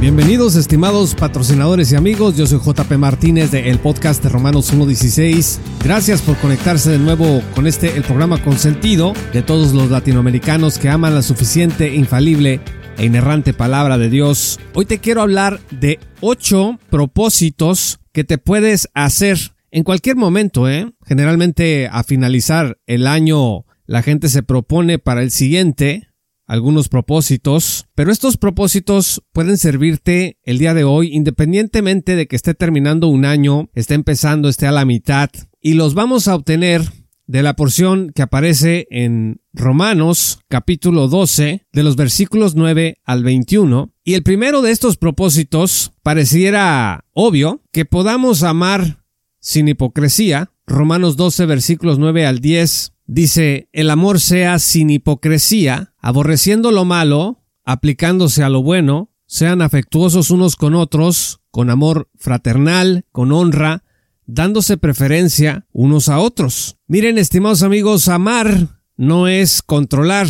Bienvenidos 0.00 0.56
estimados 0.56 1.14
patrocinadores 1.14 1.92
y 1.92 1.94
amigos, 1.94 2.34
yo 2.34 2.46
soy 2.46 2.58
JP 2.58 2.92
Martínez 2.92 3.50
de 3.50 3.68
el 3.68 3.78
podcast 3.80 4.24
Romanos 4.24 4.72
1.16. 4.72 5.58
Gracias 5.84 6.22
por 6.22 6.38
conectarse 6.38 6.92
de 6.92 6.98
nuevo 6.98 7.42
con 7.54 7.66
este, 7.66 7.94
el 7.98 8.02
programa 8.04 8.42
consentido 8.42 9.12
de 9.34 9.42
todos 9.42 9.74
los 9.74 9.90
latinoamericanos 9.90 10.78
que 10.78 10.88
aman 10.88 11.14
la 11.14 11.20
suficiente, 11.20 11.94
infalible 11.94 12.60
e 12.96 13.04
inerrante 13.04 13.52
palabra 13.52 13.98
de 13.98 14.08
Dios. 14.08 14.58
Hoy 14.72 14.86
te 14.86 15.00
quiero 15.00 15.20
hablar 15.20 15.60
de 15.70 16.00
ocho 16.22 16.78
propósitos 16.88 18.00
que 18.12 18.24
te 18.24 18.38
puedes 18.38 18.88
hacer 18.94 19.36
en 19.70 19.84
cualquier 19.84 20.16
momento, 20.16 20.66
¿eh? 20.66 20.90
Generalmente 21.04 21.90
a 21.92 22.04
finalizar 22.04 22.78
el 22.86 23.06
año 23.06 23.66
la 23.84 24.02
gente 24.02 24.28
se 24.28 24.44
propone 24.44 24.98
para 24.98 25.20
el 25.20 25.30
siguiente 25.30 26.09
algunos 26.50 26.88
propósitos, 26.88 27.86
pero 27.94 28.10
estos 28.10 28.36
propósitos 28.36 29.22
pueden 29.32 29.56
servirte 29.56 30.38
el 30.42 30.58
día 30.58 30.74
de 30.74 30.82
hoy 30.82 31.14
independientemente 31.14 32.16
de 32.16 32.26
que 32.26 32.34
esté 32.34 32.54
terminando 32.54 33.06
un 33.06 33.24
año, 33.24 33.70
esté 33.72 33.94
empezando, 33.94 34.48
esté 34.48 34.66
a 34.66 34.72
la 34.72 34.84
mitad, 34.84 35.30
y 35.60 35.74
los 35.74 35.94
vamos 35.94 36.26
a 36.26 36.34
obtener 36.34 36.82
de 37.28 37.44
la 37.44 37.54
porción 37.54 38.10
que 38.12 38.22
aparece 38.22 38.88
en 38.90 39.40
Romanos 39.52 40.40
capítulo 40.48 41.06
12 41.06 41.68
de 41.72 41.82
los 41.84 41.94
versículos 41.94 42.56
9 42.56 42.98
al 43.04 43.22
21. 43.22 43.94
Y 44.02 44.14
el 44.14 44.24
primero 44.24 44.60
de 44.60 44.72
estos 44.72 44.96
propósitos 44.96 45.92
pareciera 46.02 47.04
obvio 47.12 47.62
que 47.70 47.84
podamos 47.84 48.42
amar 48.42 49.04
sin 49.38 49.68
hipocresía. 49.68 50.50
Romanos 50.66 51.16
12 51.16 51.46
versículos 51.46 52.00
9 52.00 52.26
al 52.26 52.40
10 52.40 52.94
dice, 53.10 53.68
el 53.72 53.90
amor 53.90 54.20
sea 54.20 54.58
sin 54.58 54.88
hipocresía 54.88 55.92
aborreciendo 55.98 56.70
lo 56.70 56.84
malo, 56.84 57.42
aplicándose 57.64 58.44
a 58.44 58.48
lo 58.48 58.62
bueno, 58.62 59.10
sean 59.26 59.62
afectuosos 59.62 60.30
unos 60.30 60.56
con 60.56 60.74
otros, 60.74 61.40
con 61.50 61.70
amor 61.70 62.08
fraternal, 62.16 63.04
con 63.12 63.32
honra, 63.32 63.82
dándose 64.26 64.76
preferencia 64.76 65.66
unos 65.72 66.08
a 66.08 66.18
otros. 66.18 66.78
Miren, 66.86 67.18
estimados 67.18 67.62
amigos, 67.62 68.08
amar 68.08 68.80
no 68.96 69.26
es 69.26 69.62
controlar, 69.62 70.28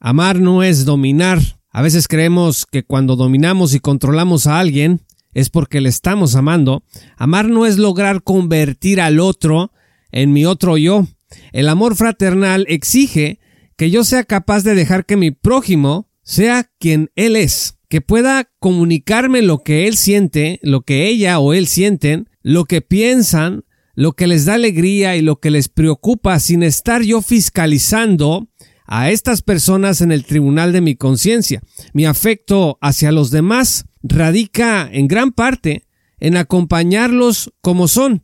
amar 0.00 0.40
no 0.40 0.62
es 0.62 0.84
dominar. 0.84 1.40
A 1.70 1.82
veces 1.82 2.08
creemos 2.08 2.66
que 2.66 2.82
cuando 2.82 3.14
dominamos 3.14 3.74
y 3.74 3.80
controlamos 3.80 4.46
a 4.46 4.58
alguien 4.58 5.02
es 5.34 5.50
porque 5.50 5.80
le 5.80 5.88
estamos 5.88 6.34
amando. 6.34 6.82
Amar 7.16 7.48
no 7.48 7.64
es 7.64 7.78
lograr 7.78 8.22
convertir 8.24 9.00
al 9.00 9.20
otro 9.20 9.70
en 10.10 10.32
mi 10.32 10.46
otro 10.46 10.76
yo. 10.76 11.06
El 11.52 11.68
amor 11.68 11.96
fraternal 11.96 12.64
exige 12.68 13.40
que 13.76 13.90
yo 13.90 14.04
sea 14.04 14.24
capaz 14.24 14.64
de 14.64 14.74
dejar 14.74 15.06
que 15.06 15.16
mi 15.16 15.30
prójimo 15.30 16.08
sea 16.22 16.70
quien 16.78 17.10
él 17.14 17.36
es, 17.36 17.78
que 17.88 18.00
pueda 18.00 18.50
comunicarme 18.58 19.40
lo 19.42 19.62
que 19.62 19.86
él 19.86 19.96
siente, 19.96 20.58
lo 20.62 20.82
que 20.82 21.08
ella 21.08 21.38
o 21.38 21.54
él 21.54 21.66
sienten, 21.66 22.28
lo 22.42 22.64
que 22.64 22.82
piensan, 22.82 23.64
lo 23.94 24.12
que 24.12 24.26
les 24.26 24.44
da 24.44 24.54
alegría 24.54 25.16
y 25.16 25.22
lo 25.22 25.40
que 25.40 25.50
les 25.50 25.68
preocupa 25.68 26.38
sin 26.38 26.62
estar 26.62 27.02
yo 27.02 27.22
fiscalizando 27.22 28.48
a 28.86 29.10
estas 29.10 29.42
personas 29.42 30.00
en 30.00 30.12
el 30.12 30.24
tribunal 30.24 30.72
de 30.72 30.80
mi 30.80 30.96
conciencia. 30.96 31.60
Mi 31.92 32.06
afecto 32.06 32.78
hacia 32.80 33.12
los 33.12 33.30
demás 33.30 33.84
radica 34.02 34.88
en 34.90 35.08
gran 35.08 35.32
parte 35.32 35.84
en 36.20 36.36
acompañarlos 36.36 37.52
como 37.60 37.86
son. 37.86 38.22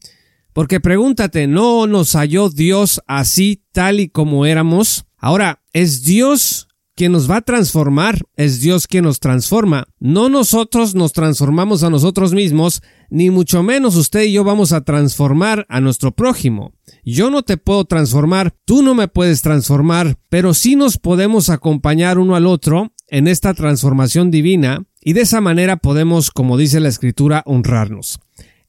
Porque 0.55 0.79
pregúntate, 0.79 1.49
¿no 1.49 1.89
nos 1.89 2.13
halló 2.15 2.49
Dios 2.49 3.03
así 3.09 3.65
tal 3.73 3.99
y 3.99 4.09
como 4.09 4.47
éramos? 4.47 5.05
Ahora, 5.19 5.65
es 5.73 6.05
Dios 6.05 6.69
quien 6.95 7.11
nos 7.11 7.29
va 7.29 7.39
a 7.39 7.43
transformar, 7.43 8.21
es 8.37 8.61
Dios 8.61 8.87
quien 8.87 9.03
nos 9.03 9.19
transforma. 9.19 9.89
No 9.99 10.29
nosotros 10.29 10.95
nos 10.95 11.13
transformamos 11.13 11.83
a 11.83 11.91
nosotros 11.91 12.35
mismos, 12.35 12.83
ni 13.11 13.31
mucho 13.31 13.64
menos 13.64 13.97
usted 13.97 14.23
y 14.23 14.33
yo 14.33 14.45
vamos 14.45 14.73
a 14.73 14.83
transformar 14.83 15.67
a 15.69 15.81
nuestro 15.81 16.13
prójimo. 16.13 16.73
Yo 17.05 17.31
no 17.31 17.43
te 17.43 17.57
puedo 17.57 17.85
transformar, 17.85 18.55
tú 18.64 18.85
no 18.85 18.95
me 18.95 19.09
puedes 19.09 19.43
transformar, 19.43 20.19
pero 20.29 20.55
sí 20.55 20.77
nos 20.77 20.98
podemos 20.98 21.51
acompañar 21.51 22.17
uno 22.17 22.37
al 22.37 22.47
otro 22.47 22.93
en 23.09 23.27
esta 23.27 23.55
transformación 23.55 24.31
divina 24.31 24.85
y 25.01 25.14
de 25.14 25.23
esa 25.23 25.41
manera 25.41 25.79
podemos, 25.79 26.31
como 26.31 26.57
dice 26.57 26.79
la 26.79 26.91
escritura, 26.91 27.43
honrarnos. 27.45 28.20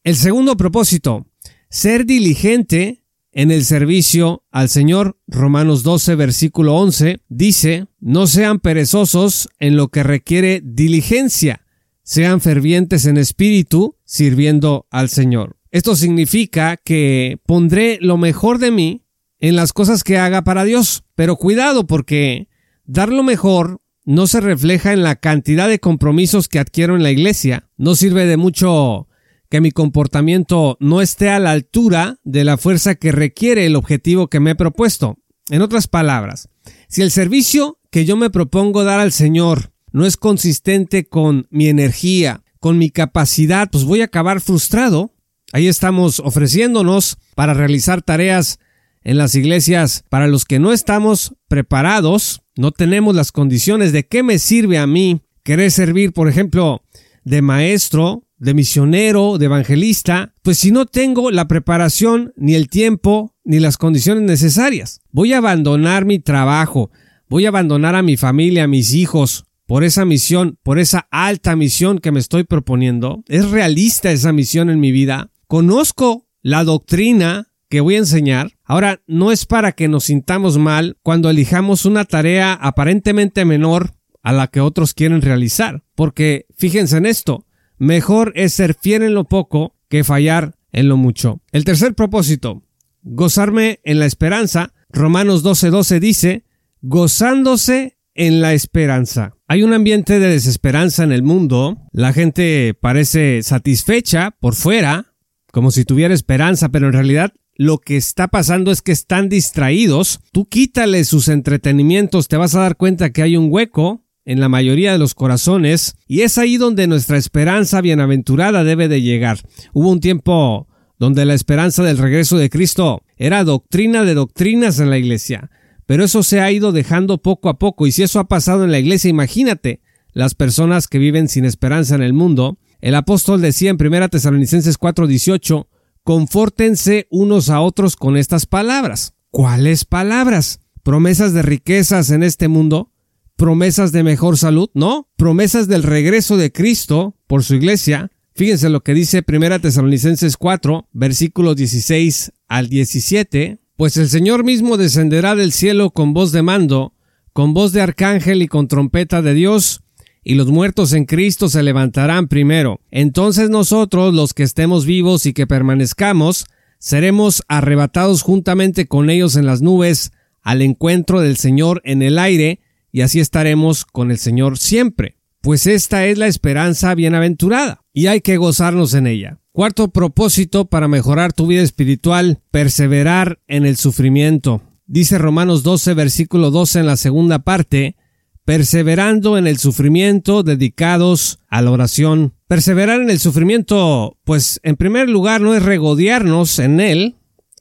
El 0.04 0.16
segundo 0.16 0.58
propósito, 0.58 1.28
ser 1.76 2.06
diligente 2.06 3.04
en 3.34 3.52
el 3.52 3.66
servicio 3.66 4.46
al 4.50 4.70
Señor. 4.70 5.20
Romanos 5.28 5.84
12, 5.84 6.16
versículo 6.16 6.74
11 6.78 7.20
dice, 7.28 7.88
no 8.00 8.28
sean 8.28 8.62
perezosos 8.62 9.50
en 9.60 9.76
lo 9.76 9.90
que 9.90 10.02
requiere 10.02 10.62
diligencia, 10.64 11.66
sean 12.02 12.40
fervientes 12.40 13.06
en 13.06 13.18
espíritu, 13.18 13.98
sirviendo 14.06 14.88
al 14.90 15.10
Señor. 15.10 15.58
Esto 15.70 15.98
significa 15.98 16.78
que 16.78 17.40
pondré 17.46 17.98
lo 18.00 18.16
mejor 18.16 18.60
de 18.60 18.72
mí 18.72 19.04
en 19.40 19.58
las 19.58 19.74
cosas 19.74 20.06
que 20.06 20.18
haga 20.18 20.44
para 20.46 20.64
Dios. 20.64 21.04
Pero 21.14 21.36
cuidado 21.36 21.88
porque 21.88 22.48
dar 22.86 23.10
lo 23.10 23.22
mejor 23.22 23.82
no 24.06 24.28
se 24.28 24.40
refleja 24.40 24.94
en 24.94 25.04
la 25.04 25.18
cantidad 25.18 25.68
de 25.68 25.80
compromisos 25.80 26.48
que 26.48 26.60
adquiero 26.60 26.96
en 26.96 27.04
la 27.04 27.12
iglesia. 27.12 27.68
No 27.76 27.96
sirve 27.96 28.26
de 28.28 28.38
mucho 28.38 29.10
que 29.50 29.62
mi 29.62 29.72
comportamiento 29.72 30.78
no 30.80 31.02
esté 31.02 31.30
a 31.30 31.40
la 31.40 31.52
altura 31.52 32.20
de 32.24 32.44
la 32.44 32.58
fuerza 32.58 32.96
que 32.96 33.12
requiere 33.12 33.66
el 33.66 33.76
objetivo 33.76 34.28
que 34.28 34.40
me 34.40 34.52
he 34.52 34.56
propuesto. 34.56 35.18
En 35.50 35.62
otras 35.62 35.88
palabras, 35.88 36.50
si 36.88 37.02
el 37.02 37.12
servicio 37.12 37.80
que 37.92 38.06
yo 38.06 38.16
me 38.18 38.30
propongo 38.30 38.84
dar 38.84 39.00
al 39.00 39.12
Señor 39.12 39.72
no 39.92 40.06
es 40.06 40.18
consistente 40.18 41.08
con 41.08 41.48
mi 41.52 41.68
energía, 41.68 42.44
con 42.60 42.78
mi 42.78 42.90
capacidad, 42.90 43.70
pues 43.72 43.84
voy 43.84 44.02
a 44.02 44.06
acabar 44.06 44.42
frustrado. 44.42 45.14
Ahí 45.54 45.68
estamos 45.68 46.20
ofreciéndonos 46.20 47.18
para 47.36 47.54
realizar 47.54 48.02
tareas 48.02 48.60
en 49.04 49.18
las 49.18 49.36
iglesias 49.36 50.04
para 50.10 50.28
los 50.28 50.46
que 50.46 50.60
no 50.60 50.74
estamos 50.74 51.36
preparados, 51.48 52.42
no 52.58 52.72
tenemos 52.72 53.16
las 53.16 53.32
condiciones 53.32 53.92
de 53.94 54.08
qué 54.08 54.24
me 54.24 54.40
sirve 54.40 54.80
a 54.80 54.88
mí 54.88 55.22
querer 55.44 55.72
servir, 55.72 56.12
por 56.12 56.28
ejemplo, 56.28 56.82
de 57.24 57.42
maestro 57.42 58.25
de 58.38 58.54
misionero, 58.54 59.38
de 59.38 59.46
evangelista, 59.46 60.34
pues 60.42 60.60
si 60.60 60.72
no 60.72 60.86
tengo 60.86 61.32
la 61.32 61.48
preparación, 61.48 62.34
ni 62.36 62.56
el 62.56 62.70
tiempo, 62.70 63.34
ni 63.44 63.60
las 63.60 63.78
condiciones 63.78 64.24
necesarias, 64.24 65.02
voy 65.12 65.34
a 65.34 65.38
abandonar 65.38 66.06
mi 66.06 66.20
trabajo, 66.20 66.92
voy 67.30 67.46
a 67.46 67.50
abandonar 67.50 67.96
a 67.96 68.02
mi 68.02 68.18
familia, 68.18 68.66
a 68.66 68.68
mis 68.68 68.94
hijos, 68.94 69.46
por 69.66 69.84
esa 69.84 70.06
misión, 70.06 70.58
por 70.64 70.80
esa 70.80 71.08
alta 71.12 71.56
misión 71.56 72.00
que 72.00 72.12
me 72.12 72.20
estoy 72.20 72.44
proponiendo. 72.44 73.24
¿Es 73.28 73.50
realista 73.50 74.12
esa 74.12 74.32
misión 74.32 74.70
en 74.70 74.80
mi 74.80 74.92
vida? 74.92 75.32
¿Conozco 75.48 76.28
la 76.42 76.64
doctrina 76.64 77.48
que 77.70 77.82
voy 77.82 77.96
a 77.96 78.00
enseñar? 78.00 78.52
Ahora, 78.64 79.02
no 79.08 79.32
es 79.32 79.46
para 79.46 79.72
que 79.72 79.88
nos 79.88 80.06
sintamos 80.06 80.58
mal 80.58 80.98
cuando 81.02 81.30
elijamos 81.30 81.86
una 81.86 82.06
tarea 82.06 82.54
aparentemente 82.54 83.46
menor 83.46 83.96
a 84.22 84.34
la 84.34 84.48
que 84.48 84.62
otros 84.62 84.94
quieren 84.94 85.22
realizar, 85.22 85.84
porque 85.94 86.48
fíjense 86.56 86.98
en 86.98 87.06
esto, 87.06 87.46
mejor 87.78 88.34
es 88.36 88.54
ser 88.54 88.74
fiel 88.74 89.04
en 89.04 89.14
lo 89.14 89.26
poco 89.26 89.76
que 89.90 90.04
fallar 90.04 90.56
en 90.72 90.90
lo 90.90 90.98
mucho. 90.98 91.42
El 91.52 91.64
tercer 91.64 91.96
propósito, 91.96 92.64
gozarme 93.04 93.80
en 93.84 94.00
la 94.00 94.06
esperanza. 94.06 94.74
Romanos 94.90 95.44
12:12 95.44 96.00
dice, 96.00 96.44
gozándose 96.82 97.98
en 98.14 98.42
la 98.42 98.54
esperanza. 98.54 99.36
Hay 99.48 99.64
un 99.64 99.74
ambiente 99.74 100.20
de 100.20 100.28
desesperanza 100.28 101.04
en 101.04 101.12
el 101.12 101.22
mundo, 101.22 101.78
la 101.92 102.14
gente 102.14 102.74
parece 102.74 103.44
satisfecha 103.44 104.32
por 104.40 104.56
fuera, 104.56 105.14
como 105.52 105.72
si 105.72 105.86
tuviera 105.86 106.14
esperanza, 106.14 106.70
pero 106.70 106.88
en 106.88 106.94
realidad 106.94 107.34
lo 107.56 107.78
que 107.78 107.98
está 107.98 108.28
pasando 108.28 108.72
es 108.72 108.82
que 108.82 108.92
están 108.92 109.30
distraídos. 109.30 110.20
Tú 110.32 110.46
quítale 110.46 111.04
sus 111.06 111.28
entretenimientos, 111.28 112.28
te 112.28 112.38
vas 112.38 112.56
a 112.56 112.62
dar 112.62 112.76
cuenta 112.76 113.12
que 113.12 113.22
hay 113.22 113.38
un 113.38 113.48
hueco 113.50 114.05
en 114.26 114.40
la 114.40 114.50
mayoría 114.50 114.92
de 114.92 114.98
los 114.98 115.14
corazones, 115.14 115.96
y 116.08 116.22
es 116.22 116.38
ahí 116.38 116.58
donde 116.58 116.88
nuestra 116.88 117.18
esperanza 117.18 117.82
bienaventurada 117.82 118.64
debe 118.64 118.88
de 118.88 119.02
llegar. 119.02 119.40
Hubo 119.74 119.92
un 119.92 120.00
tiempo 120.00 120.68
donde 120.98 121.26
la 121.26 121.34
esperanza 121.34 121.84
del 121.84 121.98
regreso 121.98 122.38
de 122.38 122.50
Cristo 122.50 123.04
era 123.18 123.44
doctrina 123.44 124.04
de 124.04 124.16
doctrinas 124.16 124.80
en 124.80 124.90
la 124.90 124.98
iglesia, 124.98 125.52
pero 125.86 126.04
eso 126.04 126.24
se 126.24 126.42
ha 126.42 126.52
ido 126.52 126.72
dejando 126.72 127.20
poco 127.20 127.50
a 127.50 127.60
poco, 127.60 127.86
y 127.86 127.92
si 127.92 128.04
eso 128.04 128.20
ha 128.20 128.28
pasado 128.28 128.64
en 128.64 128.72
la 128.72 128.80
iglesia, 128.80 129.10
imagínate 129.10 129.82
las 130.12 130.34
personas 130.34 130.88
que 130.88 130.98
viven 130.98 131.28
sin 131.28 131.46
esperanza 131.46 131.94
en 131.94 132.02
el 132.02 132.14
mundo. 132.14 132.58
El 132.82 132.96
apóstol 132.96 133.42
decía 133.42 133.70
en 133.70 133.78
1 133.80 134.10
Tesalonicenses 134.10 134.80
4:18, 134.80 135.68
confórtense 136.04 137.08
unos 137.12 137.50
a 137.50 137.62
otros 137.62 137.96
con 137.96 138.18
estas 138.18 138.46
palabras. 138.46 139.14
¿Cuáles 139.30 139.86
palabras? 139.86 140.62
¿Promesas 140.84 141.34
de 141.34 141.42
riquezas 141.42 142.12
en 142.12 142.24
este 142.24 142.48
mundo? 142.48 142.92
Promesas 143.36 143.92
de 143.92 144.04
mejor 144.04 144.38
salud, 144.38 144.70
no, 144.74 145.10
promesas 145.18 145.68
del 145.68 145.84
regreso 145.84 146.38
de 146.38 146.52
Cristo 146.52 147.16
por 147.28 147.44
su 147.44 147.56
iglesia. 147.56 148.12
Fíjense 148.34 148.70
lo 148.70 148.82
que 148.82 148.94
dice 148.94 149.24
1 149.28 149.60
Tesalonicenses 149.60 150.38
4, 150.38 150.90
versículos 150.92 151.56
16 151.56 152.34
al 152.48 152.70
17, 152.70 153.60
pues 153.78 153.98
el 153.98 154.10
Señor 154.10 154.44
mismo 154.44 154.78
descenderá 154.78 155.36
del 155.36 155.52
cielo 155.52 155.92
con 155.92 156.14
voz 156.14 156.32
de 156.32 156.42
mando, 156.42 156.94
con 157.34 157.54
voz 157.54 157.72
de 157.72 157.82
arcángel 157.82 158.42
y 158.42 158.48
con 158.48 158.68
trompeta 158.68 159.22
de 159.22 159.34
Dios, 159.34 159.82
y 160.24 160.36
los 160.36 160.48
muertos 160.48 160.94
en 160.94 161.06
Cristo 161.06 161.50
se 161.50 161.62
levantarán 161.64 162.28
primero. 162.28 162.82
Entonces 162.90 163.50
nosotros, 163.50 164.14
los 164.14 164.34
que 164.34 164.44
estemos 164.44 164.86
vivos 164.86 165.26
y 165.26 165.34
que 165.34 165.46
permanezcamos, 165.46 166.46
seremos 166.80 167.44
arrebatados 167.48 168.22
juntamente 168.22 168.88
con 168.88 169.10
ellos 169.10 169.36
en 169.36 169.46
las 169.46 169.62
nubes 169.62 170.12
al 170.42 170.62
encuentro 170.62 171.22
del 171.22 171.38
Señor 171.38 171.82
en 171.86 172.02
el 172.02 172.20
aire, 172.20 172.60
y 172.96 173.02
así 173.02 173.20
estaremos 173.20 173.84
con 173.84 174.10
el 174.10 174.18
Señor 174.18 174.58
siempre. 174.58 175.18
Pues 175.42 175.68
esta 175.68 176.06
es 176.06 176.18
la 176.18 176.28
esperanza 176.28 176.96
bienaventurada, 176.96 177.82
y 177.92 178.08
hay 178.08 178.22
que 178.22 178.38
gozarnos 178.38 178.94
en 178.94 179.06
ella. 179.06 179.42
Cuarto 179.52 179.90
propósito 179.90 180.70
para 180.70 180.88
mejorar 180.88 181.34
tu 181.34 181.46
vida 181.46 181.62
espiritual, 181.62 182.40
perseverar 182.52 183.42
en 183.48 183.66
el 183.66 183.76
sufrimiento. 183.76 184.62
Dice 184.86 185.18
Romanos 185.18 185.62
12, 185.64 185.94
versículo 185.94 186.52
12 186.52 186.80
en 186.80 186.86
la 186.86 186.96
segunda 186.96 187.40
parte, 187.40 187.98
perseverando 188.46 189.38
en 189.38 189.46
el 189.46 189.58
sufrimiento, 189.58 190.44
dedicados 190.44 191.40
a 191.50 191.62
la 191.62 191.72
oración. 191.72 192.34
Perseverar 192.48 193.02
en 193.02 193.10
el 193.10 193.20
sufrimiento, 193.20 194.18
pues 194.24 194.62
en 194.64 194.78
primer 194.78 195.10
lugar 195.10 195.42
no 195.42 195.54
es 195.54 195.64
regodearnos 195.64 196.60
en 196.60 196.80
él, 196.80 197.16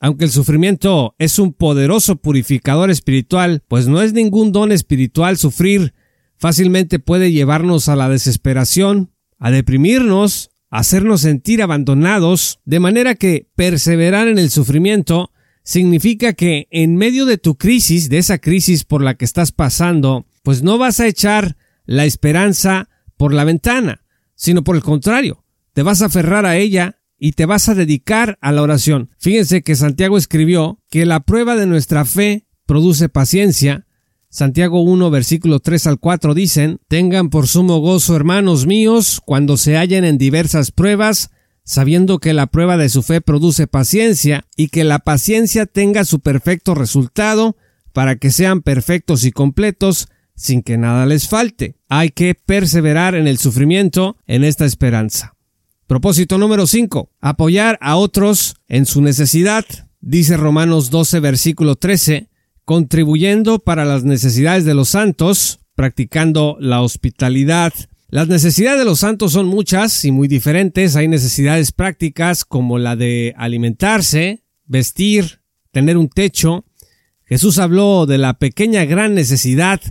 aunque 0.04 0.26
el 0.26 0.30
sufrimiento 0.30 1.14
es 1.18 1.38
un 1.38 1.54
poderoso 1.54 2.16
purificador 2.16 2.90
espiritual, 2.90 3.62
pues 3.68 3.88
no 3.88 4.02
es 4.02 4.12
ningún 4.12 4.52
don 4.52 4.70
espiritual 4.70 5.38
sufrir, 5.38 5.94
fácilmente 6.36 6.98
puede 6.98 7.32
llevarnos 7.32 7.88
a 7.88 7.96
la 7.96 8.10
desesperación, 8.10 9.14
a 9.38 9.50
deprimirnos, 9.50 10.50
a 10.68 10.80
hacernos 10.80 11.22
sentir 11.22 11.62
abandonados, 11.62 12.60
de 12.66 12.80
manera 12.80 13.14
que 13.14 13.48
perseverar 13.56 14.28
en 14.28 14.36
el 14.36 14.50
sufrimiento 14.50 15.30
significa 15.62 16.34
que 16.34 16.68
en 16.70 16.96
medio 16.96 17.24
de 17.24 17.38
tu 17.38 17.56
crisis, 17.56 18.10
de 18.10 18.18
esa 18.18 18.36
crisis 18.36 18.84
por 18.84 19.00
la 19.00 19.14
que 19.14 19.24
estás 19.24 19.52
pasando, 19.52 20.26
pues 20.42 20.62
no 20.62 20.76
vas 20.76 21.00
a 21.00 21.06
echar 21.06 21.56
la 21.86 22.04
esperanza 22.04 22.90
por 23.16 23.32
la 23.32 23.44
ventana, 23.44 24.04
sino 24.34 24.64
por 24.64 24.76
el 24.76 24.82
contrario, 24.82 25.46
te 25.72 25.82
vas 25.82 26.02
a 26.02 26.06
aferrar 26.06 26.44
a 26.44 26.58
ella 26.58 26.98
y 27.18 27.32
te 27.32 27.46
vas 27.46 27.68
a 27.68 27.74
dedicar 27.74 28.38
a 28.40 28.52
la 28.52 28.62
oración. 28.62 29.10
Fíjense 29.18 29.62
que 29.62 29.76
Santiago 29.76 30.18
escribió 30.18 30.80
que 30.90 31.06
la 31.06 31.20
prueba 31.20 31.56
de 31.56 31.66
nuestra 31.66 32.04
fe 32.04 32.46
produce 32.66 33.08
paciencia. 33.08 33.86
Santiago 34.28 34.82
1 34.82 35.10
versículo 35.10 35.60
3 35.60 35.86
al 35.86 36.00
4 36.00 36.34
dicen, 36.34 36.80
tengan 36.88 37.30
por 37.30 37.46
sumo 37.46 37.78
gozo 37.78 38.16
hermanos 38.16 38.66
míos 38.66 39.20
cuando 39.24 39.56
se 39.56 39.76
hallen 39.76 40.04
en 40.04 40.18
diversas 40.18 40.72
pruebas, 40.72 41.30
sabiendo 41.64 42.18
que 42.18 42.34
la 42.34 42.48
prueba 42.48 42.76
de 42.76 42.88
su 42.88 43.02
fe 43.02 43.20
produce 43.20 43.66
paciencia 43.66 44.44
y 44.56 44.68
que 44.68 44.84
la 44.84 44.98
paciencia 44.98 45.66
tenga 45.66 46.04
su 46.04 46.20
perfecto 46.20 46.74
resultado 46.74 47.56
para 47.92 48.16
que 48.16 48.30
sean 48.30 48.62
perfectos 48.62 49.24
y 49.24 49.30
completos 49.30 50.08
sin 50.34 50.62
que 50.62 50.76
nada 50.76 51.06
les 51.06 51.28
falte. 51.28 51.76
Hay 51.88 52.10
que 52.10 52.34
perseverar 52.34 53.14
en 53.14 53.28
el 53.28 53.38
sufrimiento 53.38 54.16
en 54.26 54.42
esta 54.42 54.64
esperanza. 54.64 55.33
Propósito 55.86 56.38
número 56.38 56.66
5. 56.66 57.10
Apoyar 57.20 57.78
a 57.82 57.96
otros 57.96 58.56
en 58.68 58.86
su 58.86 59.02
necesidad. 59.02 59.66
Dice 60.00 60.38
Romanos 60.38 60.90
12 60.90 61.20
versículo 61.20 61.76
13, 61.76 62.30
contribuyendo 62.64 63.58
para 63.58 63.84
las 63.84 64.02
necesidades 64.02 64.64
de 64.64 64.72
los 64.72 64.88
santos, 64.88 65.60
practicando 65.74 66.56
la 66.58 66.80
hospitalidad. 66.80 67.72
Las 68.08 68.28
necesidades 68.28 68.78
de 68.78 68.86
los 68.86 69.00
santos 69.00 69.32
son 69.32 69.46
muchas 69.46 70.04
y 70.06 70.10
muy 70.10 70.26
diferentes. 70.26 70.96
Hay 70.96 71.06
necesidades 71.06 71.70
prácticas 71.70 72.46
como 72.46 72.78
la 72.78 72.96
de 72.96 73.34
alimentarse, 73.36 74.42
vestir, 74.64 75.40
tener 75.70 75.98
un 75.98 76.08
techo. 76.08 76.64
Jesús 77.26 77.58
habló 77.58 78.06
de 78.06 78.16
la 78.16 78.38
pequeña 78.38 78.86
gran 78.86 79.14
necesidad 79.14 79.82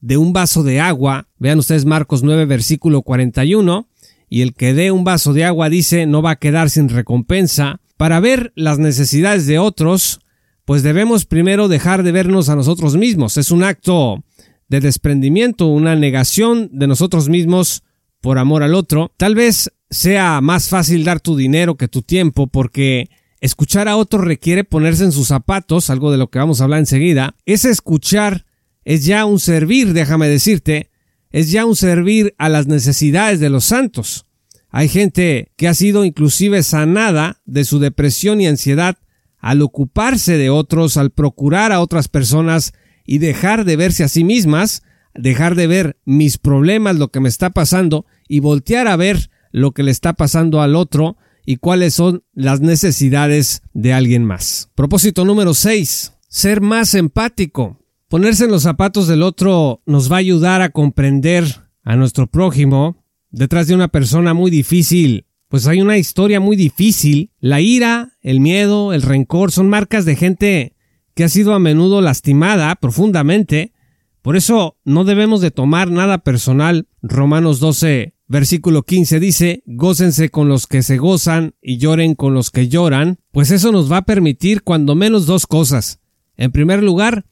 de 0.00 0.18
un 0.18 0.34
vaso 0.34 0.62
de 0.62 0.80
agua. 0.80 1.28
Vean 1.38 1.58
ustedes 1.58 1.86
Marcos 1.86 2.22
9 2.22 2.44
versículo 2.44 3.00
41. 3.00 3.88
Y 4.28 4.42
el 4.42 4.54
que 4.54 4.74
dé 4.74 4.90
un 4.90 5.04
vaso 5.04 5.32
de 5.32 5.44
agua 5.44 5.68
dice 5.68 6.06
no 6.06 6.22
va 6.22 6.32
a 6.32 6.38
quedar 6.38 6.70
sin 6.70 6.88
recompensa. 6.88 7.80
Para 7.96 8.20
ver 8.20 8.52
las 8.54 8.78
necesidades 8.78 9.46
de 9.46 9.58
otros, 9.58 10.20
pues 10.64 10.82
debemos 10.82 11.24
primero 11.24 11.68
dejar 11.68 12.02
de 12.02 12.12
vernos 12.12 12.48
a 12.48 12.56
nosotros 12.56 12.96
mismos. 12.96 13.36
Es 13.36 13.50
un 13.50 13.64
acto 13.64 14.22
de 14.68 14.80
desprendimiento, 14.80 15.66
una 15.66 15.96
negación 15.96 16.68
de 16.72 16.86
nosotros 16.86 17.28
mismos 17.28 17.82
por 18.20 18.38
amor 18.38 18.62
al 18.62 18.74
otro. 18.74 19.12
Tal 19.16 19.34
vez 19.34 19.72
sea 19.90 20.40
más 20.40 20.68
fácil 20.68 21.04
dar 21.04 21.20
tu 21.20 21.36
dinero 21.36 21.76
que 21.76 21.88
tu 21.88 22.02
tiempo 22.02 22.46
porque 22.46 23.08
escuchar 23.40 23.88
a 23.88 23.96
otro 23.96 24.20
requiere 24.20 24.64
ponerse 24.64 25.04
en 25.04 25.12
sus 25.12 25.28
zapatos, 25.28 25.90
algo 25.90 26.10
de 26.10 26.18
lo 26.18 26.28
que 26.28 26.38
vamos 26.38 26.60
a 26.60 26.64
hablar 26.64 26.80
enseguida. 26.80 27.34
Ese 27.46 27.70
escuchar 27.70 28.44
es 28.84 29.04
ya 29.04 29.24
un 29.24 29.40
servir, 29.40 29.92
déjame 29.92 30.28
decirte, 30.28 30.90
es 31.30 31.50
ya 31.50 31.66
un 31.66 31.76
servir 31.76 32.34
a 32.38 32.48
las 32.48 32.66
necesidades 32.66 33.40
de 33.40 33.50
los 33.50 33.64
santos. 33.64 34.26
Hay 34.70 34.88
gente 34.88 35.52
que 35.56 35.68
ha 35.68 35.74
sido 35.74 36.04
inclusive 36.04 36.62
sanada 36.62 37.40
de 37.46 37.64
su 37.64 37.78
depresión 37.78 38.40
y 38.40 38.46
ansiedad 38.46 38.96
al 39.38 39.62
ocuparse 39.62 40.36
de 40.36 40.50
otros, 40.50 40.96
al 40.96 41.10
procurar 41.10 41.72
a 41.72 41.80
otras 41.80 42.08
personas 42.08 42.72
y 43.06 43.18
dejar 43.18 43.64
de 43.64 43.76
verse 43.76 44.04
a 44.04 44.08
sí 44.08 44.24
mismas, 44.24 44.82
dejar 45.14 45.54
de 45.54 45.66
ver 45.66 45.98
mis 46.04 46.38
problemas, 46.38 46.96
lo 46.96 47.08
que 47.08 47.20
me 47.20 47.28
está 47.28 47.50
pasando 47.50 48.04
y 48.28 48.40
voltear 48.40 48.88
a 48.88 48.96
ver 48.96 49.30
lo 49.52 49.72
que 49.72 49.82
le 49.82 49.90
está 49.90 50.12
pasando 50.12 50.60
al 50.60 50.76
otro 50.76 51.16
y 51.46 51.56
cuáles 51.56 51.94
son 51.94 52.24
las 52.34 52.60
necesidades 52.60 53.62
de 53.72 53.94
alguien 53.94 54.24
más. 54.24 54.70
Propósito 54.74 55.24
número 55.24 55.54
6. 55.54 56.12
Ser 56.28 56.60
más 56.60 56.94
empático. 56.94 57.77
Ponerse 58.08 58.46
en 58.46 58.50
los 58.50 58.62
zapatos 58.62 59.06
del 59.06 59.22
otro 59.22 59.82
nos 59.84 60.10
va 60.10 60.16
a 60.16 60.20
ayudar 60.20 60.62
a 60.62 60.70
comprender 60.70 61.44
a 61.82 61.94
nuestro 61.94 62.26
prójimo. 62.26 63.04
Detrás 63.30 63.66
de 63.66 63.74
una 63.74 63.88
persona 63.88 64.32
muy 64.32 64.50
difícil, 64.50 65.26
pues 65.48 65.66
hay 65.66 65.82
una 65.82 65.98
historia 65.98 66.40
muy 66.40 66.56
difícil. 66.56 67.32
La 67.38 67.60
ira, 67.60 68.16
el 68.22 68.40
miedo, 68.40 68.94
el 68.94 69.02
rencor 69.02 69.52
son 69.52 69.68
marcas 69.68 70.06
de 70.06 70.16
gente 70.16 70.74
que 71.14 71.24
ha 71.24 71.28
sido 71.28 71.52
a 71.52 71.58
menudo 71.58 72.00
lastimada 72.00 72.74
profundamente. 72.76 73.74
Por 74.22 74.38
eso 74.38 74.78
no 74.86 75.04
debemos 75.04 75.42
de 75.42 75.50
tomar 75.50 75.90
nada 75.90 76.16
personal. 76.16 76.88
Romanos 77.02 77.60
12, 77.60 78.14
versículo 78.26 78.84
15 78.84 79.20
dice, 79.20 79.62
gócense 79.66 80.30
con 80.30 80.48
los 80.48 80.66
que 80.66 80.82
se 80.82 80.96
gozan 80.96 81.56
y 81.60 81.76
lloren 81.76 82.14
con 82.14 82.32
los 82.32 82.50
que 82.50 82.68
lloran, 82.68 83.18
pues 83.32 83.50
eso 83.50 83.70
nos 83.70 83.92
va 83.92 83.98
a 83.98 84.06
permitir 84.06 84.62
cuando 84.62 84.94
menos 84.94 85.26
dos 85.26 85.46
cosas. 85.46 86.00
En 86.38 86.52
primer 86.52 86.82
lugar, 86.82 87.26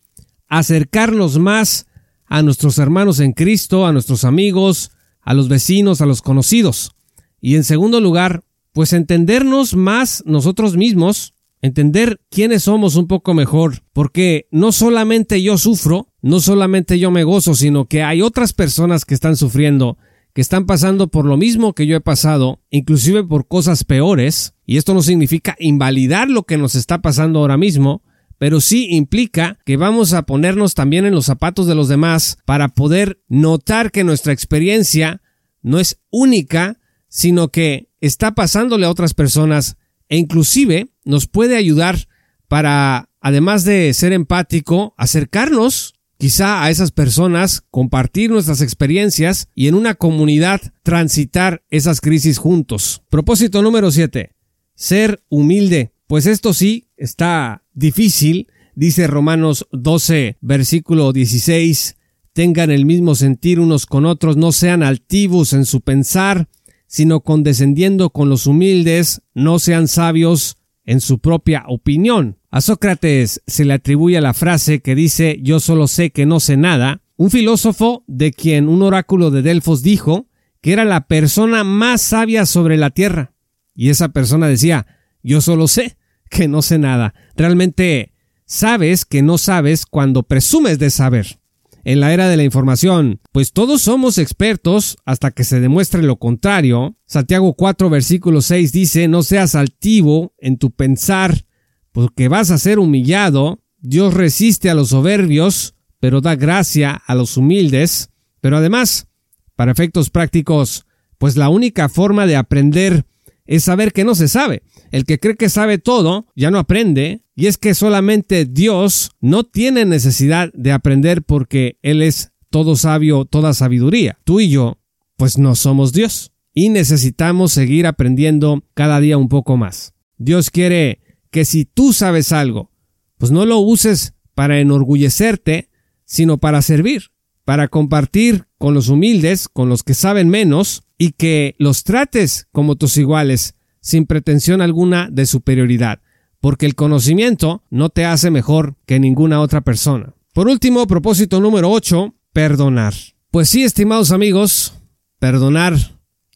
acercarnos 0.49 1.39
más 1.39 1.87
a 2.27 2.43
nuestros 2.43 2.79
hermanos 2.79 3.21
en 3.21 3.33
Cristo, 3.33 3.87
a 3.87 3.93
nuestros 3.93 4.25
amigos, 4.25 4.91
a 5.23 5.35
los 5.35 5.49
vecinos, 5.49 6.01
a 6.01 6.07
los 6.07 6.23
conocidos. 6.23 6.93
Y 7.41 7.57
en 7.57 7.65
segundo 7.65 8.01
lugar, 8.01 8.45
pues 8.73 8.93
entendernos 8.93 9.75
más 9.75 10.23
nosotros 10.27 10.77
mismos, 10.77 11.35
entender 11.63 12.21
quiénes 12.31 12.65
somos 12.65 12.97
un 12.97 13.07
poco 13.07 13.35
mejor, 13.35 13.83
porque 13.93 14.49
no 14.51 14.73
solamente 14.73 15.43
yo 15.43 15.59
sufro, 15.59 16.09
no 16.23 16.41
solamente 16.41 16.99
yo 16.99 17.11
me 17.11 17.25
gozo, 17.25 17.55
sino 17.55 17.87
que 17.87 18.03
hay 18.03 18.23
otras 18.23 18.53
personas 18.53 19.05
que 19.05 19.15
están 19.15 19.37
sufriendo, 19.37 19.99
que 20.33 20.43
están 20.43 20.67
pasando 20.67 21.09
por 21.09 21.25
lo 21.25 21.37
mismo 21.37 21.73
que 21.73 21.87
yo 21.87 21.97
he 21.97 22.01
pasado, 22.01 22.61
inclusive 22.71 23.25
por 23.25 23.49
cosas 23.49 23.85
peores, 23.85 24.55
y 24.67 24.77
esto 24.77 24.93
no 24.93 25.03
significa 25.03 25.57
invalidar 25.59 26.29
lo 26.29 26.43
que 26.43 26.59
nos 26.59 26.75
está 26.75 27.01
pasando 27.01 27.39
ahora 27.39 27.57
mismo, 27.57 28.03
pero 28.39 28.61
sí 28.61 28.89
implica 28.91 29.59
que 29.65 29.77
vamos 29.77 30.13
a 30.13 30.23
ponernos 30.23 30.75
también 30.75 31.07
en 31.07 31.15
los 31.15 31.27
zapatos 31.27 31.67
de 31.67 31.75
los 31.75 31.89
demás 31.89 32.39
para 32.45 32.69
poder 32.69 33.21
notar 33.29 33.91
que 33.91 34.05
nuestra 34.05 34.33
experiencia 34.33 35.23
no 35.63 35.81
es 35.81 36.01
única, 36.11 36.79
sino 37.09 37.49
que 37.49 37.89
está 38.01 38.35
pasándole 38.35 38.87
a 38.87 38.91
otras 38.91 39.15
personas 39.15 39.77
e 40.09 40.17
inclusive 40.17 40.89
nos 41.05 41.27
puede 41.27 41.57
ayudar 41.57 42.09
para, 42.49 43.11
además 43.21 43.65
de 43.65 43.93
ser 43.95 44.13
empático, 44.13 44.95
acercarnos 44.97 45.95
quizá 46.19 46.63
a 46.63 46.71
esas 46.71 46.93
personas, 46.93 47.65
compartir 47.71 48.31
nuestras 48.31 48.61
experiencias 48.61 49.49
y 49.55 49.69
en 49.69 49.75
una 49.75 49.95
comunidad 49.95 50.61
transitar 50.83 51.65
esas 51.71 52.01
crisis 52.01 52.39
juntos. 52.39 53.03
Propósito 53.11 53.63
número 53.63 53.91
7. 53.91 54.31
Ser 54.75 55.23
humilde. 55.29 55.93
Pues 56.07 56.27
esto 56.27 56.55
sí 56.55 56.89
está 56.97 57.65
difícil, 57.75 58.47
dice 58.77 59.09
Romanos 59.09 59.67
12, 59.73 60.37
versículo 60.41 61.13
16, 61.13 61.97
tengan 62.33 62.71
el 62.71 62.85
mismo 62.85 63.17
sentir 63.17 63.59
unos 63.59 63.87
con 63.87 64.07
otros, 64.07 64.37
no 64.37 64.53
sean 64.53 64.85
altivos 64.85 65.53
en 65.53 65.65
su 65.65 65.81
pensar, 65.81 66.49
sino 66.87 67.23
condescendiendo 67.23 68.11
con 68.11 68.29
los 68.29 68.47
humildes, 68.47 69.23
no 69.35 69.59
sean 69.59 69.89
sabios 69.89 70.59
en 70.85 71.01
su 71.01 71.19
propia 71.19 71.65
opinión. 71.67 72.39
A 72.53 72.61
Sócrates 72.61 73.43
se 73.49 73.65
le 73.65 73.75
atribuye 73.75 74.21
la 74.21 74.33
frase 74.33 74.81
que 74.81 74.95
dice 74.95 75.41
yo 75.43 75.59
solo 75.59 75.89
sé 75.89 76.11
que 76.11 76.25
no 76.25 76.39
sé 76.39 76.57
nada, 76.57 77.03
un 77.17 77.31
filósofo 77.31 78.05
de 78.07 78.33
quien 78.33 78.69
un 78.69 78.83
oráculo 78.83 79.33
de 79.33 79.43
Delfos 79.43 79.83
dijo 79.83 80.29
que 80.61 80.73
era 80.73 80.85
la 80.85 81.09
persona 81.09 81.65
más 81.65 82.01
sabia 82.01 82.47
sobre 82.47 82.77
la 82.77 82.91
tierra. 82.91 83.33
Y 83.75 83.91
esa 83.91 84.11
persona 84.11 84.47
decía 84.47 84.87
yo 85.27 85.41
solo 85.41 85.69
sé 85.69 85.97
que 86.31 86.49
no 86.49 86.63
sé 86.63 86.79
nada. 86.79 87.15
Realmente 87.37 88.13
sabes 88.47 89.05
que 89.05 89.23
no 89.23 89.39
sabes 89.39 89.87
cuando 89.87 90.23
presumes 90.23 90.79
de 90.79 90.91
saber. 90.91 91.41
en 91.85 92.01
la 92.01 92.13
era 92.13 92.29
de 92.29 92.37
la 92.37 92.43
información, 92.43 93.21
pues 93.31 93.53
todos 93.53 93.83
somos 93.83 94.19
expertos 94.19 94.97
hasta 95.05 95.31
que 95.31 95.45
se 95.45 95.61
demuestre 95.61 96.03
lo 96.03 96.17
contrario. 96.17 96.97
Santiago 97.07 97.55
4 97.55 97.89
versículo 97.91 98.43
6 98.43 98.73
dice, 98.73 99.07
no 99.07 99.23
seas 99.23 99.55
altivo 99.55 100.35
en 100.39 100.59
tu 100.59 100.73
pensar, 100.73 101.47
porque 101.93 102.27
vas 102.27 102.51
a 102.51 102.59
ser 102.59 102.81
humillado. 102.81 103.63
Dios 103.79 104.15
resiste 104.15 104.69
a 104.69 104.75
los 104.75 104.89
soberbios, 104.89 105.77
pero 106.01 106.21
da 106.21 106.35
gracia 106.35 106.91
a 107.07 107.15
los 107.15 107.37
humildes. 107.37 108.11
Pero 108.41 108.57
además, 108.57 109.07
para 109.55 109.71
efectos 109.71 110.11
prácticos, 110.11 110.87
pues 111.19 111.37
la 111.37 111.49
única 111.51 111.89
forma 111.89 112.27
de 112.27 112.35
aprender 112.35 113.07
es 113.47 113.65
saber 113.65 113.93
que 113.93 114.05
no 114.05 114.15
se 114.15 114.29
sabe. 114.29 114.63
El 114.91 115.05
que 115.05 115.19
cree 115.19 115.37
que 115.37 115.49
sabe 115.49 115.79
todo 115.79 116.27
ya 116.35 116.51
no 116.51 116.59
aprende, 116.59 117.23
y 117.35 117.47
es 117.47 117.59
que 117.59 117.75
solamente 117.75 118.45
Dios 118.45 119.11
no 119.21 119.45
tiene 119.45 119.85
necesidad 119.85 120.51
de 120.55 120.73
aprender 120.73 121.23
porque 121.23 121.79
Él 121.83 122.03
es 122.03 122.33
todo 122.51 122.77
sabio, 122.77 123.25
toda 123.25 123.55
sabiduría. 123.55 124.19
Tú 124.25 124.41
y 124.41 124.49
yo, 124.49 124.79
pues 125.17 125.39
no 125.39 125.55
somos 125.55 125.93
Dios, 125.93 126.33
y 126.55 126.71
necesitamos 126.71 127.53
seguir 127.53 127.87
aprendiendo 127.87 128.65
cada 128.75 129.01
día 129.01 129.19
un 129.19 129.29
poco 129.29 129.57
más. 129.57 129.93
Dios 130.17 130.51
quiere 130.51 131.01
que 131.31 131.45
si 131.45 131.67
tú 131.67 131.93
sabes 131.93 132.33
algo, 132.33 132.71
pues 133.19 133.31
no 133.31 133.45
lo 133.45 133.59
uses 133.59 134.15
para 134.35 134.61
enorgullecerte, 134.61 135.69
sino 136.05 136.39
para 136.39 136.63
servir, 136.63 137.11
para 137.45 137.69
compartir 137.69 138.46
con 138.59 138.75
los 138.75 138.89
humildes, 138.89 139.49
con 139.49 139.69
los 139.69 139.83
que 139.83 139.95
saben 139.95 140.29
menos, 140.29 140.85
y 140.99 141.13
que 141.13 141.55
los 141.59 141.85
trates 141.85 142.49
como 142.53 142.77
tus 142.77 142.97
iguales, 142.97 143.55
sin 143.81 144.07
pretensión 144.07 144.61
alguna 144.61 145.09
de 145.11 145.27
superioridad, 145.27 146.01
porque 146.41 146.67
el 146.67 146.75
conocimiento 146.75 147.63
no 147.71 147.89
te 147.89 148.05
hace 148.05 148.31
mejor 148.31 148.77
que 148.87 148.99
ninguna 148.99 149.41
otra 149.41 149.61
persona. 149.61 150.15
Por 150.33 150.49
último, 150.49 150.87
propósito 150.87 151.41
número 151.41 151.71
8, 151.71 152.15
perdonar. 152.33 152.95
Pues 153.31 153.49
sí, 153.49 153.63
estimados 153.63 154.11
amigos, 154.11 154.75
perdonar, 155.19 155.75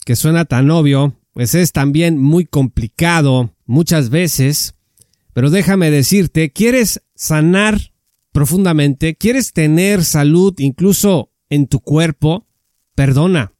que 0.04 0.16
suena 0.16 0.44
tan 0.44 0.70
obvio, 0.70 1.16
pues 1.32 1.54
es 1.54 1.72
también 1.72 2.18
muy 2.18 2.44
complicado 2.44 3.54
muchas 3.66 4.10
veces, 4.10 4.74
pero 5.32 5.50
déjame 5.50 5.90
decirte, 5.90 6.52
¿quieres 6.52 7.02
sanar 7.14 7.92
profundamente? 8.32 9.16
¿Quieres 9.16 9.52
tener 9.52 10.04
salud 10.04 10.54
incluso 10.58 11.29
en 11.50 11.66
tu 11.66 11.80
cuerpo? 11.80 12.46
Perdona. 12.94 13.52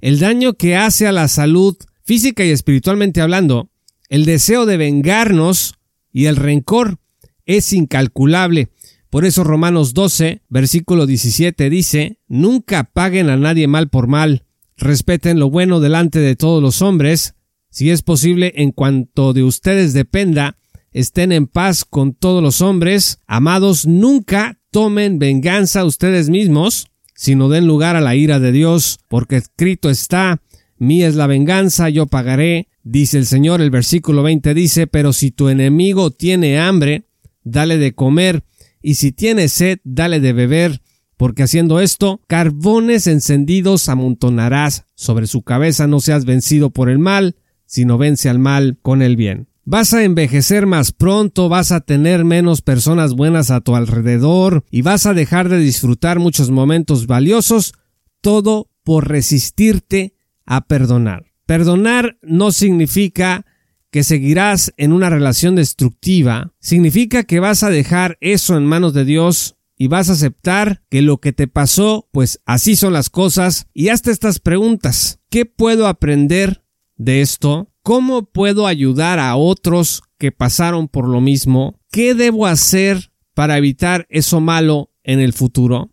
El 0.00 0.18
daño 0.18 0.54
que 0.54 0.76
hace 0.76 1.06
a 1.06 1.12
la 1.12 1.28
salud 1.28 1.76
física 2.04 2.44
y 2.44 2.50
espiritualmente 2.50 3.20
hablando, 3.20 3.70
el 4.08 4.24
deseo 4.24 4.66
de 4.66 4.76
vengarnos 4.76 5.74
y 6.12 6.26
el 6.26 6.36
rencor 6.36 6.98
es 7.46 7.72
incalculable. 7.72 8.68
Por 9.10 9.24
eso 9.24 9.44
Romanos 9.44 9.94
12, 9.94 10.42
versículo 10.48 11.06
17 11.06 11.70
dice, 11.70 12.18
Nunca 12.28 12.84
paguen 12.84 13.28
a 13.28 13.36
nadie 13.36 13.66
mal 13.66 13.88
por 13.88 14.06
mal, 14.06 14.44
respeten 14.76 15.38
lo 15.38 15.50
bueno 15.50 15.80
delante 15.80 16.20
de 16.20 16.36
todos 16.36 16.62
los 16.62 16.82
hombres, 16.82 17.34
si 17.70 17.90
es 17.90 18.02
posible 18.02 18.52
en 18.56 18.72
cuanto 18.72 19.32
de 19.32 19.44
ustedes 19.44 19.92
dependa, 19.92 20.56
estén 20.92 21.30
en 21.30 21.46
paz 21.46 21.84
con 21.84 22.14
todos 22.14 22.42
los 22.42 22.60
hombres, 22.60 23.20
amados, 23.26 23.86
nunca 23.86 24.60
tomen 24.70 25.18
venganza 25.18 25.84
ustedes 25.84 26.30
mismos, 26.30 26.90
sino 27.20 27.50
den 27.50 27.66
lugar 27.66 27.96
a 27.96 28.00
la 28.00 28.16
ira 28.16 28.40
de 28.40 28.50
Dios, 28.50 28.98
porque 29.06 29.36
escrito 29.36 29.90
está, 29.90 30.40
mía 30.78 31.06
es 31.06 31.16
la 31.16 31.26
venganza, 31.26 31.90
yo 31.90 32.06
pagaré, 32.06 32.68
dice 32.82 33.18
el 33.18 33.26
Señor, 33.26 33.60
el 33.60 33.70
versículo 33.70 34.22
20 34.22 34.54
dice, 34.54 34.86
pero 34.86 35.12
si 35.12 35.30
tu 35.30 35.50
enemigo 35.50 36.12
tiene 36.12 36.58
hambre, 36.58 37.04
dale 37.44 37.76
de 37.76 37.94
comer, 37.94 38.42
y 38.80 38.94
si 38.94 39.12
tiene 39.12 39.50
sed, 39.50 39.80
dale 39.84 40.20
de 40.20 40.32
beber, 40.32 40.80
porque 41.18 41.42
haciendo 41.42 41.80
esto, 41.80 42.22
carbones 42.26 43.06
encendidos 43.06 43.90
amontonarás 43.90 44.86
sobre 44.94 45.26
su 45.26 45.42
cabeza, 45.42 45.86
no 45.86 46.00
seas 46.00 46.24
vencido 46.24 46.70
por 46.70 46.88
el 46.88 46.98
mal, 46.98 47.36
sino 47.66 47.98
vence 47.98 48.30
al 48.30 48.38
mal 48.38 48.78
con 48.80 49.02
el 49.02 49.16
bien. 49.16 49.49
Vas 49.64 49.92
a 49.92 50.04
envejecer 50.04 50.66
más 50.66 50.90
pronto, 50.90 51.48
vas 51.48 51.70
a 51.70 51.80
tener 51.80 52.24
menos 52.24 52.62
personas 52.62 53.14
buenas 53.14 53.50
a 53.50 53.60
tu 53.60 53.76
alrededor 53.76 54.64
y 54.70 54.82
vas 54.82 55.06
a 55.06 55.14
dejar 55.14 55.48
de 55.48 55.58
disfrutar 55.58 56.18
muchos 56.18 56.50
momentos 56.50 57.06
valiosos, 57.06 57.74
todo 58.22 58.70
por 58.84 59.08
resistirte 59.08 60.14
a 60.46 60.66
perdonar. 60.66 61.26
Perdonar 61.44 62.18
no 62.22 62.52
significa 62.52 63.44
que 63.90 64.02
seguirás 64.02 64.72
en 64.76 64.92
una 64.92 65.10
relación 65.10 65.56
destructiva, 65.56 66.52
significa 66.60 67.24
que 67.24 67.40
vas 67.40 67.62
a 67.62 67.70
dejar 67.70 68.16
eso 68.20 68.56
en 68.56 68.64
manos 68.64 68.94
de 68.94 69.04
Dios 69.04 69.56
y 69.76 69.88
vas 69.88 70.08
a 70.08 70.12
aceptar 70.12 70.82
que 70.90 71.02
lo 71.02 71.18
que 71.18 71.32
te 71.32 71.48
pasó, 71.48 72.08
pues 72.12 72.40
así 72.44 72.76
son 72.76 72.92
las 72.92 73.10
cosas, 73.10 73.66
y 73.74 73.88
hazte 73.88 74.10
estas 74.10 74.38
preguntas. 74.38 75.20
¿Qué 75.30 75.46
puedo 75.46 75.86
aprender 75.86 76.64
de 76.96 77.20
esto? 77.20 77.69
¿Cómo 77.82 78.26
puedo 78.26 78.66
ayudar 78.66 79.18
a 79.18 79.36
otros 79.36 80.02
que 80.18 80.32
pasaron 80.32 80.88
por 80.88 81.08
lo 81.08 81.20
mismo? 81.20 81.80
¿Qué 81.90 82.14
debo 82.14 82.46
hacer 82.46 83.10
para 83.34 83.56
evitar 83.56 84.06
eso 84.10 84.40
malo 84.40 84.92
en 85.02 85.20
el 85.20 85.32
futuro? 85.32 85.90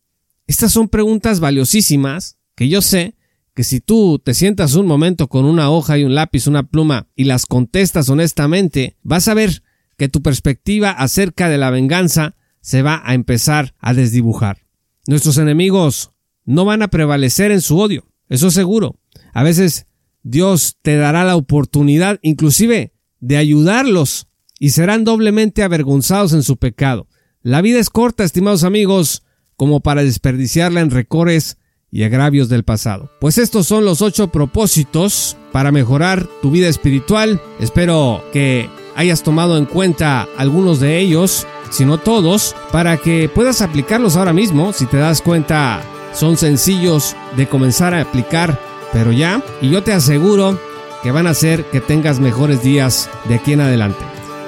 Estas 0.47 0.71
son 0.71 0.89
preguntas 0.89 1.39
valiosísimas 1.39 2.37
que 2.55 2.67
yo 2.67 2.81
sé 2.81 3.15
que 3.53 3.63
si 3.63 3.79
tú 3.79 4.19
te 4.19 4.35
sientas 4.35 4.75
un 4.75 4.85
momento 4.85 5.29
con 5.29 5.45
una 5.45 5.71
hoja 5.71 5.97
y 5.97 6.03
un 6.03 6.13
lápiz, 6.13 6.45
una 6.45 6.63
pluma 6.63 7.07
y 7.15 7.23
las 7.23 7.47
contestas 7.47 8.07
honestamente, 8.09 8.97
vas 9.01 9.27
a 9.27 9.33
ver 9.33 9.63
que 9.97 10.09
tu 10.09 10.21
perspectiva 10.21 10.91
acerca 10.91 11.49
de 11.49 11.57
la 11.57 11.71
venganza 11.71 12.35
se 12.61 12.83
va 12.83 13.01
a 13.03 13.15
empezar 13.15 13.73
a 13.79 13.95
desdibujar. 13.95 14.67
Nuestros 15.07 15.39
enemigos 15.39 16.11
no 16.45 16.65
van 16.65 16.83
a 16.83 16.89
prevalecer 16.89 17.51
en 17.51 17.61
su 17.61 17.79
odio, 17.79 18.05
eso 18.29 18.51
seguro. 18.51 18.99
A 19.33 19.41
veces 19.41 19.86
Dios 20.29 20.77
te 20.81 20.97
dará 20.97 21.23
la 21.23 21.37
oportunidad 21.37 22.19
inclusive 22.21 22.93
de 23.19 23.37
ayudarlos 23.37 24.27
y 24.59 24.71
serán 24.71 25.05
doblemente 25.05 25.63
avergonzados 25.63 26.33
en 26.33 26.43
su 26.43 26.57
pecado. 26.57 27.07
La 27.41 27.61
vida 27.61 27.79
es 27.79 27.89
corta, 27.89 28.25
estimados 28.25 28.63
amigos, 28.63 29.23
como 29.55 29.79
para 29.79 30.03
desperdiciarla 30.03 30.81
en 30.81 30.91
recores 30.91 31.57
y 31.89 32.03
agravios 32.03 32.49
del 32.49 32.65
pasado. 32.65 33.09
Pues 33.21 33.37
estos 33.37 33.67
son 33.67 33.85
los 33.85 34.01
ocho 34.01 34.27
propósitos 34.27 35.37
para 35.53 35.71
mejorar 35.71 36.27
tu 36.41 36.51
vida 36.51 36.67
espiritual. 36.67 37.41
Espero 37.61 38.21
que 38.33 38.69
hayas 38.95 39.23
tomado 39.23 39.57
en 39.57 39.65
cuenta 39.65 40.27
algunos 40.37 40.81
de 40.81 40.99
ellos, 40.99 41.47
si 41.69 41.85
no 41.85 41.99
todos, 41.99 42.53
para 42.73 42.97
que 42.97 43.29
puedas 43.33 43.61
aplicarlos 43.61 44.17
ahora 44.17 44.33
mismo. 44.33 44.73
Si 44.73 44.87
te 44.87 44.97
das 44.97 45.21
cuenta, 45.21 45.81
son 46.13 46.35
sencillos 46.35 47.15
de 47.37 47.47
comenzar 47.47 47.93
a 47.93 48.01
aplicar 48.01 48.66
pero 48.93 49.11
ya, 49.11 49.41
y 49.61 49.69
yo 49.69 49.83
te 49.83 49.93
aseguro 49.93 50.59
que 51.03 51.11
van 51.11 51.27
a 51.27 51.31
hacer 51.31 51.65
que 51.65 51.81
tengas 51.81 52.19
mejores 52.19 52.61
días 52.61 53.09
de 53.25 53.35
aquí 53.35 53.53
en 53.53 53.61
adelante. 53.61 53.99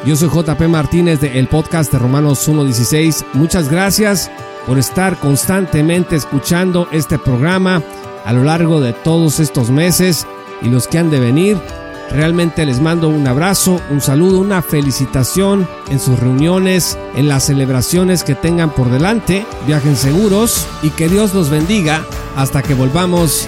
Yo 0.06 0.16
soy 0.16 0.30
JP 0.30 0.62
Martínez 0.70 1.20
de 1.20 1.44
podcast 1.46 1.92
de 1.92 2.00
Romanos 2.00 2.48
1.16. 2.48 3.26
Muchas 3.34 3.70
gracias 3.70 4.32
por 4.66 4.80
estar 4.80 5.20
constantemente 5.20 6.16
escuchando 6.16 6.88
este 6.92 7.20
programa 7.20 7.84
a 8.26 8.34
lo 8.34 8.44
largo 8.44 8.80
de 8.82 8.94
todos 8.94 9.40
estos 9.40 9.70
meses 9.70 10.26
y 10.62 10.70
los 10.70 10.88
que 10.88 11.00
han 11.00 11.10
de 11.12 11.20
venir. 11.20 11.58
Realmente 12.12 12.66
les 12.66 12.80
mando 12.82 13.10
un 13.10 13.28
abrazo, 13.28 13.80
un 13.92 14.02
saludo, 14.02 14.40
una 14.40 14.62
felicitación 14.62 15.68
en 15.90 16.00
sus 16.00 16.20
reuniones, 16.20 16.98
en 17.16 17.28
las 17.28 17.46
celebraciones 17.46 18.24
que 18.24 18.36
tengan 18.36 18.72
por 18.72 18.90
delante. 18.90 19.46
Viajen 19.68 19.96
seguros 19.96 20.66
y 20.82 20.90
que 20.90 21.08
Dios 21.08 21.34
los 21.34 21.50
bendiga 21.50 22.06
hasta 22.36 22.64
que 22.64 22.74
volvamos 22.74 23.48